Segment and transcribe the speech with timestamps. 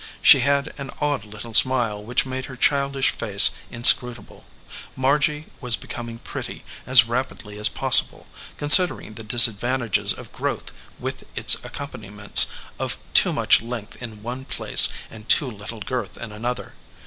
[0.23, 4.47] She had an odd little smile which made her childish face inscrutable.
[4.95, 8.25] Margy was becom ing pretty as rapidly as possible,
[8.57, 12.47] considering the disadvantages of growth with its accompaniments
[12.79, 16.73] of too much length in one place, and too little girth in another.